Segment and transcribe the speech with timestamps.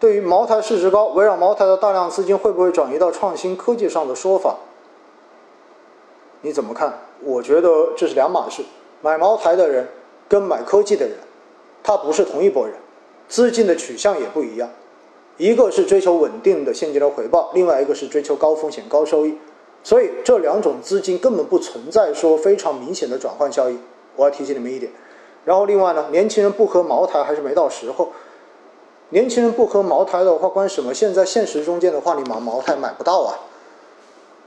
[0.00, 4.56] 对于茅台市值高，围绕茅台的大量资金会不会转移到创新科技上的说法，
[6.42, 7.00] 你怎么看？
[7.20, 8.62] 我觉得这是两码事。
[9.02, 9.88] 买茅台的人
[10.28, 11.16] 跟买科技的人，
[11.82, 12.76] 他不是同一拨人，
[13.28, 14.68] 资金的取向也不一样。
[15.36, 19.36] 一个是追求稳定的现金流回报，另外一个是追求高风险高收益。
[19.82, 23.80] 所以这两种资金根本不存在说非常明显的转换效应。
[24.14, 24.92] 我要提醒你们一点。
[25.44, 28.12] 然后另外呢，年轻人不喝茅台还是没到时候。
[29.10, 30.92] 年轻人不喝茅台的话，关什么？
[30.92, 33.38] 现在现实中间的话，你买茅台买不到啊，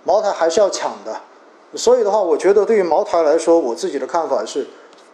[0.03, 1.19] 茅台还是要抢的。
[1.73, 4.67] 所以的话，我觉得对于茅台来说，我自己的看法是，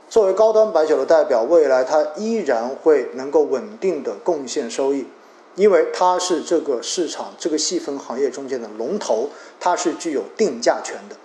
[0.10, 5.08] 作为高端白酒的代表，未来它依然会能够稳定的贡献收益，
[5.56, 9.30] 因为它是这个市场这个细分行业中间的龙头，
[9.62, 11.16] 它是具有定价权的。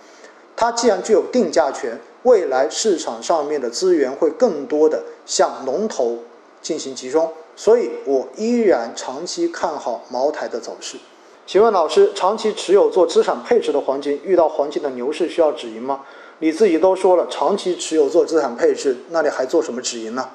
[0.55, 6.19] 它既然具有定价权，未来市场上面的资源会更多的向龙头
[6.61, 7.29] 进行集中。
[7.55, 10.97] 所以我依然长期看好茅台的走势。
[11.45, 16.01] 请问老师，长期持有做资产配置的黄金，遇到黄金的牛市需要止盈吗？
[16.39, 20.29] 你自己都说了，长期持有做资产配置，那你还做什么止盈呢？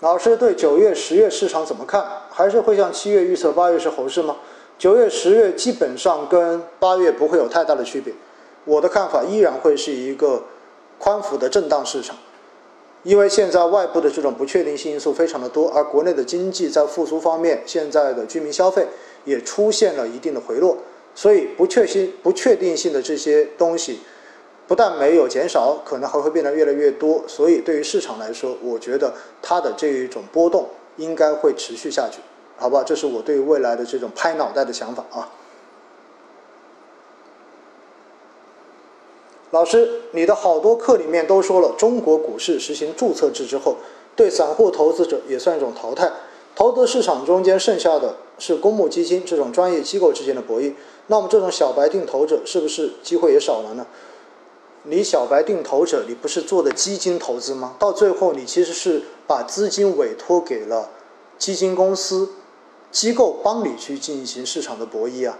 [0.00, 2.04] 老师对九月、十月市场怎么看？
[2.30, 4.36] 还是会像七月预测八月是猴市吗？
[4.78, 8.12] 九月、十月基本上跟八月不会有太大的区别。
[8.64, 10.42] 我的看法依然会是一个
[10.98, 12.16] 宽幅的震荡市场。
[13.06, 18.84] 因为现在外部的这种不确定性因素非常的多，而国内的经济在复苏方面，现在的居民消费
[19.24, 20.76] 也出现了一定的回落，
[21.14, 24.00] 所以不确性、不确定性的这些东西
[24.66, 27.22] 不但没有减少，可能还会变得越来越多。
[27.28, 32.18] 所以对于市场来说，我觉得它的这一种波动应该会持续下去，
[32.56, 32.82] 好吧？
[32.84, 35.30] 这是我对未来的这种拍脑袋的想法啊。
[39.56, 43.76] 老师，你的好多课里面都说了，中国股市实行注册制之后，
[44.14, 46.12] 对散户投资者也算一种淘汰。
[46.54, 50.74] 投资市场中间剩下的是公募基金这种专业机构之间的博弈。
[51.06, 53.86] 那么这种小白定投者是不是机会也少了呢？
[54.82, 57.76] 你小白定投者，你不是做的基金投资吗？
[57.78, 60.90] 到最后你其实是把资金委托给了
[61.38, 62.28] 基金公司
[62.90, 65.38] 机构，帮你去进行市场的博弈啊。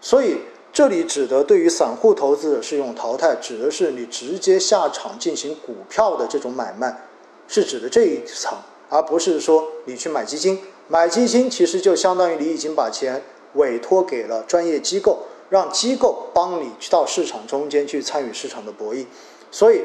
[0.00, 0.36] 所以。
[0.72, 7.08] 这里指的对于散户投资者是一种淘汰，指的是你直接下场进行股票的这种买卖，
[7.48, 8.56] 是指的这一层，
[8.88, 10.60] 而不是说你去买基金。
[10.86, 13.22] 买基金其实就相当于你已经把钱
[13.54, 19.06] 委托给了专业机构，让机构帮你去到市场中间去参与市场的博弈。
[19.50, 19.82] 所以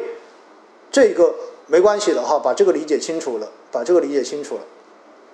[0.91, 1.33] 这个
[1.65, 4.61] 没关系的哈，把这个理解清楚了，把这个理解清楚了。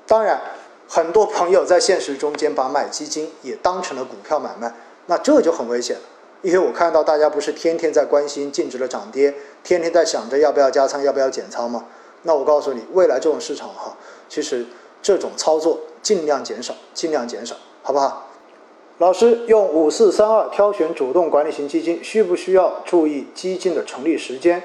[0.07, 0.41] 当然，
[0.87, 4.73] 很多朋友在现实中间把买基金也当成了股票买卖。
[5.07, 6.01] 那这就很危险了，
[6.41, 11.85] 因为我看到大家不是天天在关心净值的涨跌，天天在想着要不要加仓，要不要减仓吗？
[12.23, 13.97] 那我告诉你，未来这种市场哈，
[14.29, 14.65] 其实
[15.01, 18.27] 这种操作尽量减少，尽量减少，好不好？
[18.99, 24.61] 老师用五四三二挑选主动管理型基金，需不需要注意基金的成立时间？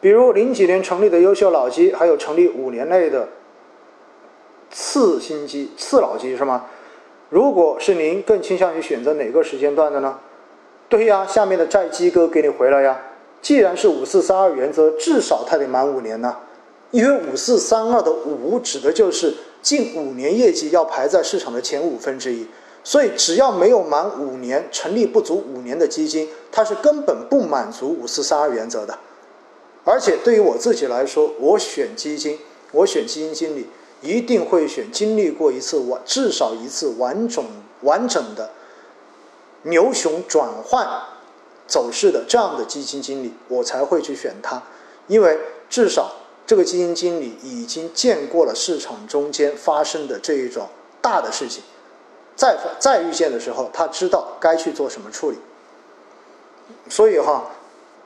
[0.00, 3.28] 比如零几年成立的优秀老基，还有成立五年内的
[4.70, 6.66] 次新基、次老基是吗？
[7.28, 10.18] 如果是您更倾向于选择哪个时间段的呢？
[10.88, 12.98] 对呀，下面的债基哥给你回了呀。
[13.42, 16.36] 既然是五四三二原则，至少它得满五年呢。
[16.90, 22.46] 因为五四三二的五指的就是近五年业绩要排在市场的前五分之一，
[22.82, 28.98] 所以只要没有满五年，成立不足五年的基金，它是根本不满足五四三二原则的。
[29.84, 32.38] 而且对于我自己来说，我选基金，
[32.72, 33.66] 我选基金经理。
[34.00, 37.44] 一定会选经历过一次完至少一次完整
[37.82, 38.50] 完整的
[39.62, 40.86] 牛熊转换
[41.66, 44.62] 走势的这样的基金经理，我才会去选他，
[45.06, 45.38] 因为
[45.68, 46.12] 至少
[46.46, 50.68] 这个基金经理已经见过了市场中间发生的这一种
[51.02, 51.62] 大的事情，
[52.36, 55.38] 再再遇见的时候，他知道该去做什么处理。
[56.88, 57.50] 所以哈。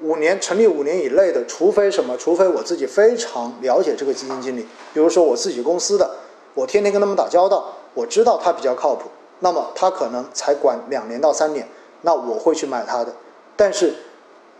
[0.02, 2.16] 五年成立五年以内的，除非什么？
[2.16, 6.10] 除非我自己非常了解这个基金经理，比如说我自己公司的，
[6.54, 11.68] 我天天跟他们打交道，我知道他比较靠谱，那么他可能才管两年到三年，
[12.02, 13.14] 那我会去买他的。
[13.54, 13.94] 但是，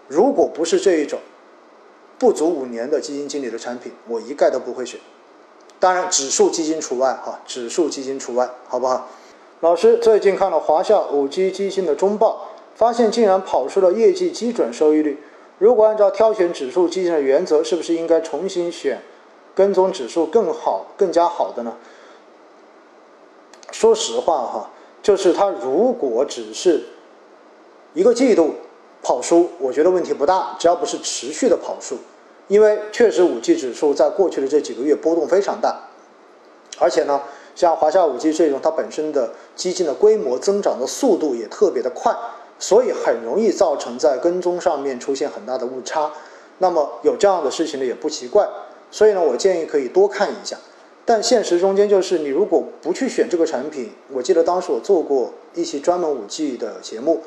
[0.07, 1.19] 如果不是这一种
[2.19, 5.01] 不足五年的基金经理的产品，我一概都不会选。
[5.81, 9.09] 当然，指数基金除外哈，指数基金除外，好不好？
[9.59, 15.21] 老师最近看了华夏五 G 基金的中报，发现竟然跑出了业绩基准收益率。
[15.59, 19.01] 如果按照挑选指数基金的原则，是不是应该重新选
[19.55, 21.77] 跟踪指数更好、更加好的呢？
[23.71, 24.71] 说实话哈，
[25.03, 26.85] 就是它如果只是
[27.95, 28.55] 一个季度
[29.03, 31.97] 跑输，我觉得问题不大，只要不是持续的跑输，
[32.49, 35.89] 因为确实五 G 指数在过去的这几个月波动非常大，
[36.79, 37.23] 而且呢，
[37.55, 42.15] 像华夏五 G 这种，它本身的基金的规模增长的速度也特别的快，
[42.63, 46.13] 所以很容易造成在跟踪上面出现很大的误差。
[46.59, 48.49] 那么有这样的事情呢，也不奇怪。
[48.89, 50.57] 所以呢，我建议可以多看一下。
[51.05, 57.25] 但现实中间就是，你如果不去选这个产品，我记得当时我做过一期专门五 G 的节目。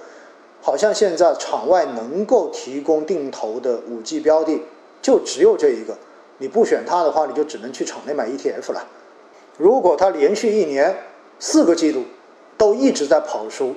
[0.61, 4.61] 好像现在场外能够提供定投的五 G 标的
[5.01, 5.97] 就只有这一个，
[6.37, 8.87] 你不选它的话，你就只能去场内买 ETF 了。
[9.57, 10.95] 如果它连续一年
[11.39, 12.05] 四个季度
[12.57, 13.75] 都一直在跑输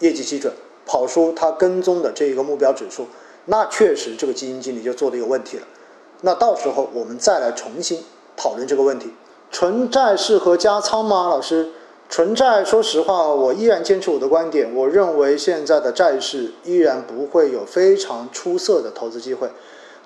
[0.00, 0.52] 业绩基准，
[0.88, 3.06] 跑输他跟踪的这一个目标指数，
[3.44, 5.66] 那确实这个基金经理就做的有问题了。
[6.22, 8.02] 那到时候我们再来重新
[8.36, 9.12] 讨论这个问题：
[9.52, 11.28] 纯债适合加仓吗？
[11.28, 11.68] 老师？
[12.10, 14.74] 纯债，说实话，我依然坚持我的观点。
[14.74, 19.50] 我认为现在的债市依然不会有非常出色的投资机会。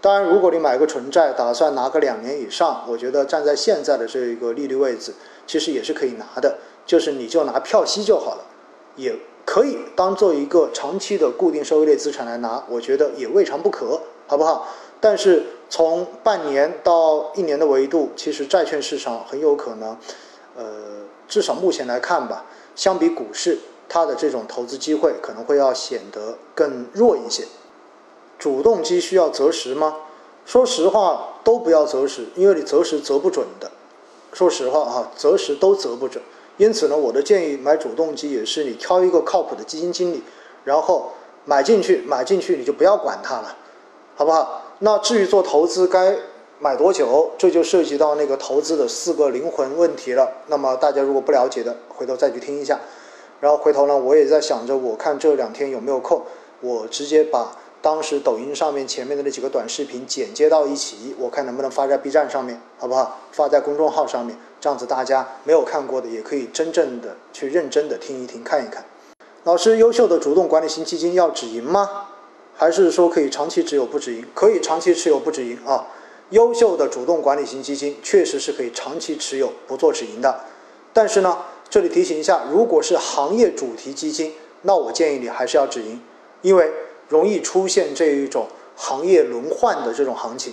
[0.00, 5.14] 当然，如果你买个纯债，打算拿个两年以上，我觉得站在现在的这一个利率位置，
[5.46, 6.58] 其实也是可以拿的。
[6.84, 8.44] 就是你就拿票息就好了，
[8.96, 14.68] 也可以当做一个长期的固定收益类资产来拿，我觉得也未尝不可，好不好？
[15.00, 19.96] 但是从半年到一年的维度，其实债券市场很有可能，
[20.56, 21.02] 呃。
[21.28, 22.44] 至少目前来看吧，
[22.76, 23.58] 相比股市，
[23.88, 27.44] 它的这种投资机会可能会要显得更弱一些。
[28.38, 29.96] 主动基需要择时吗？
[30.44, 33.70] 说实话，都不要择时，因为你择时择不准的。
[34.34, 36.22] 说实话啊，择时都择不准。
[36.62, 40.22] 因此呢，我的建议买主动基也是你挑一个靠谱的基金经理，
[40.62, 41.10] 然后
[41.44, 43.56] 买进去，买进去你就不要管它了，
[44.14, 44.62] 好不好？
[44.78, 46.16] 那至于做投资该。
[46.60, 50.30] 买多久，这就涉及到那个投资的四个灵魂问题了。
[50.46, 52.78] 那么大家如果不了解的，回头再去听一下。
[53.40, 56.22] 然后回头呢，我也在想着，我看这两天有没有空，
[56.60, 63.18] 我直接把当时抖音上面前面的那几个短视频剪接到一起，我看能不能发在 B 站上面，好不好？
[63.32, 68.84] 发在公众号上面，这样子大家没有看过的也可以真正的去认真的听一听，看一看。
[69.42, 72.06] 老师，优秀的主动管理型基金要止盈吗？
[72.54, 74.24] 还是说可以长期持有不止盈？
[74.32, 75.86] 可以长期持有不止盈啊。
[76.30, 80.40] 优秀的主动管理型基金确实是可以长期持有不做止盈的，
[80.92, 81.38] 但是呢，
[81.68, 84.32] 这里提醒一下，如果是行业主题基金，
[84.62, 86.00] 那我建议你还是要止盈，
[86.42, 86.72] 因为
[87.08, 88.46] 容易出现这一种
[88.76, 90.52] 行业轮换的这种行情，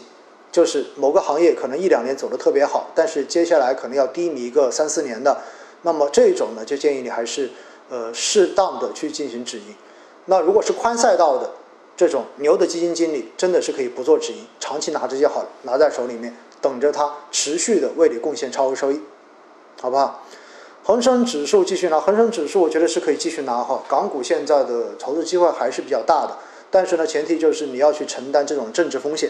[0.51, 5.41] 就是某个行业可能一两年走得特别好，但是接下来可能要低迷个三四年的，
[5.83, 7.49] 那么这种呢，就建议你还是
[7.89, 9.75] 呃适当的去进行止盈。
[10.25, 11.51] 那如果是宽赛道的。
[11.99, 19.01] 这种牛的基金经理真的是可以不做止盈，长期拿着就好了，拿在手里面，等着它持续的为你贡献超额收益，
[19.81, 20.23] 好不好？
[20.89, 23.79] 恒生指数继续拿，恒生指数我觉得是可以继续拿哈。
[23.87, 26.35] 港股现在的投资机会还是比较大的，
[26.71, 29.29] 但是呢，前提就是你要去承担这种政治风险。